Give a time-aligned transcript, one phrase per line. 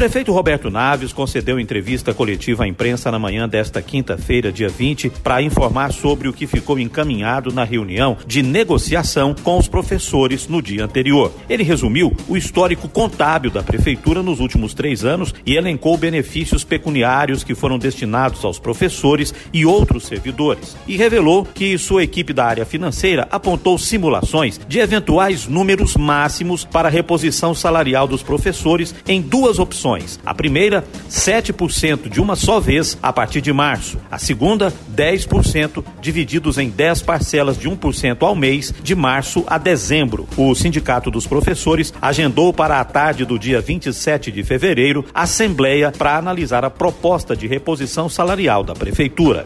[0.00, 5.42] Prefeito Roberto Naves concedeu entrevista coletiva à imprensa na manhã desta quinta-feira, dia 20, para
[5.42, 10.86] informar sobre o que ficou encaminhado na reunião de negociação com os professores no dia
[10.86, 11.30] anterior.
[11.50, 17.44] Ele resumiu o histórico contábil da prefeitura nos últimos três anos e elencou benefícios pecuniários
[17.44, 20.78] que foram destinados aos professores e outros servidores.
[20.86, 26.88] E revelou que sua equipe da área financeira apontou simulações de eventuais números máximos para
[26.88, 29.89] a reposição salarial dos professores em duas opções
[30.24, 33.98] A primeira, 7% de uma só vez a partir de março.
[34.10, 40.28] A segunda, 10% divididos em 10 parcelas de 1% ao mês de março a dezembro.
[40.36, 45.92] O Sindicato dos Professores agendou para a tarde do dia 27 de fevereiro a assembleia
[45.96, 49.44] para analisar a proposta de reposição salarial da prefeitura.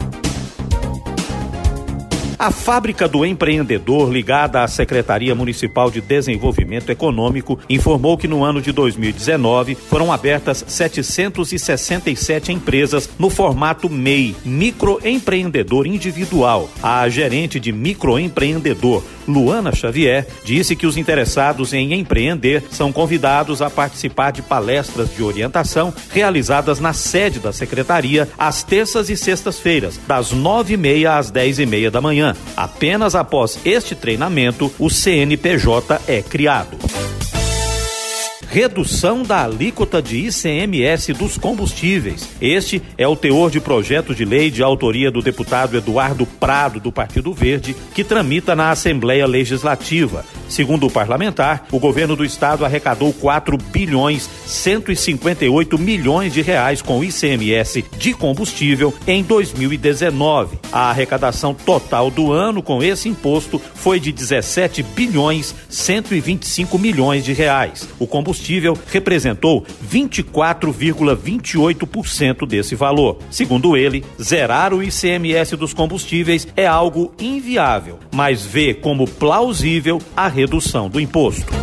[2.45, 8.61] A Fábrica do Empreendedor, ligada à Secretaria Municipal de Desenvolvimento Econômico, informou que no ano
[8.61, 16.69] de 2019 foram abertas 767 empresas no formato MEI, microempreendedor individual.
[16.83, 23.69] A gerente de microempreendedor, Luana Xavier, disse que os interessados em empreender são convidados a
[23.69, 30.31] participar de palestras de orientação realizadas na sede da secretaria às terças e sextas-feiras, das
[30.31, 32.35] nove e meia às dez e meia da manhã.
[32.55, 36.84] Apenas após este treinamento, o CNPJ é criado
[38.55, 42.29] redução da alíquota de ICMS dos combustíveis.
[42.39, 46.89] Este é o teor de projeto de lei de autoria do deputado Eduardo Prado, do
[46.89, 50.23] Partido Verde, que tramita na Assembleia Legislativa.
[50.47, 57.03] Segundo o parlamentar, o governo do estado arrecadou 4 bilhões 158 milhões de reais com
[57.03, 60.59] ICMS de combustível em 2019.
[60.71, 67.33] A arrecadação total do ano com esse imposto foi de 17 bilhões 125 milhões de
[67.33, 67.89] reais.
[67.99, 73.17] O combustível combustível representou 24,28% desse valor.
[73.31, 80.27] Segundo ele, zerar o ICMS dos combustíveis é algo inviável, mas vê como plausível a
[80.27, 81.53] redução do imposto.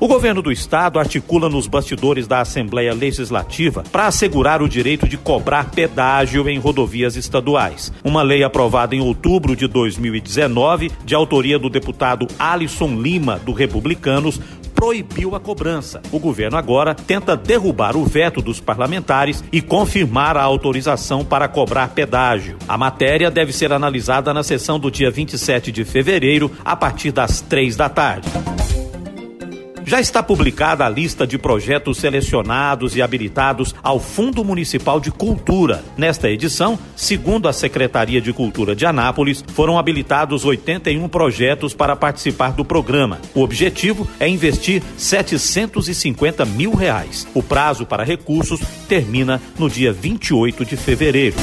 [0.00, 5.18] O governo do estado articula nos bastidores da Assembleia Legislativa para assegurar o direito de
[5.18, 7.92] cobrar pedágio em rodovias estaduais.
[8.02, 14.40] Uma lei aprovada em outubro de 2019, de autoria do deputado Alisson Lima, do Republicanos,
[14.74, 16.00] proibiu a cobrança.
[16.12, 21.88] O governo agora tenta derrubar o veto dos parlamentares e confirmar a autorização para cobrar
[21.88, 22.56] pedágio.
[22.68, 27.40] A matéria deve ser analisada na sessão do dia 27 de fevereiro, a partir das
[27.40, 28.28] três da tarde.
[29.84, 35.82] Já está publicada a lista de projetos selecionados e habilitados ao Fundo Municipal de Cultura.
[35.96, 42.52] Nesta edição, segundo a Secretaria de Cultura de Anápolis, foram habilitados 81 projetos para participar
[42.52, 43.18] do programa.
[43.34, 47.26] O objetivo é investir 750 mil reais.
[47.34, 51.36] O prazo para recursos termina no dia 28 de fevereiro.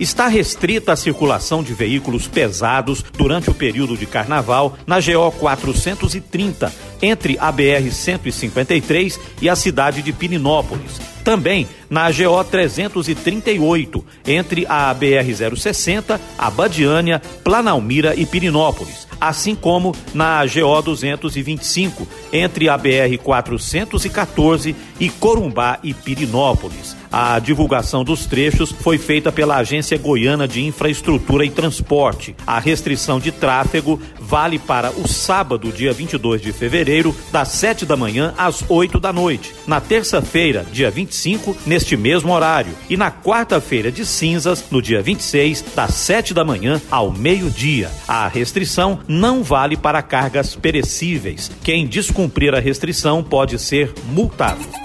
[0.00, 6.72] Está restrita a circulação de veículos pesados durante o período de carnaval na GO 430,
[7.00, 11.00] entre a BR 153 e a cidade de Pininópolis.
[11.22, 20.44] Também na GO 338, entre a BR 060, Abadiânia, Planalmira e Pirinópolis, assim como na
[20.46, 26.96] GO 225, entre a BR 414 e Corumbá e Pirinópolis.
[27.16, 32.34] A divulgação dos trechos foi feita pela Agência Goiana de Infraestrutura e Transporte.
[32.44, 37.96] A restrição de tráfego vale para o sábado, dia 22 de fevereiro, das 7 da
[37.96, 39.54] manhã às 8 da noite.
[39.64, 42.72] Na terça-feira, dia 25, neste mesmo horário.
[42.88, 47.90] E na quarta-feira de cinzas, no dia 26, das 7 da manhã ao meio-dia.
[48.06, 51.50] A restrição não vale para cargas perecíveis.
[51.64, 54.83] Quem descumprir a restrição pode ser multado.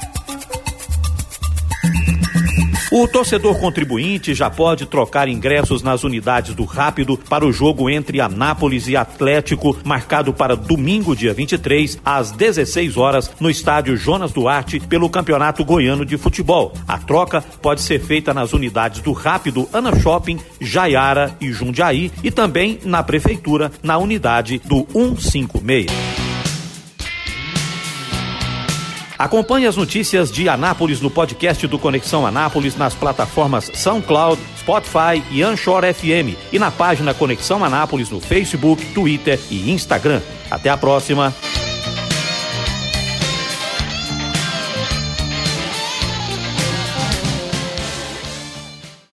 [2.91, 8.19] O torcedor contribuinte já pode trocar ingressos nas unidades do Rápido para o jogo entre
[8.19, 14.79] Anápolis e Atlético, marcado para domingo, dia 23, às 16 horas, no estádio Jonas Duarte,
[14.79, 16.73] pelo Campeonato Goiano de Futebol.
[16.87, 22.31] A troca pode ser feita nas unidades do Rápido, Ana Shopping, Jaiara e Jundiaí e
[22.31, 26.08] também na Prefeitura, na unidade do 156.
[29.19, 35.43] Acompanhe as notícias de Anápolis no podcast do Conexão Anápolis nas plataformas SoundCloud, Spotify e
[35.43, 40.21] Anchor FM e na página Conexão Anápolis no Facebook, Twitter e Instagram.
[40.49, 41.33] Até a próxima.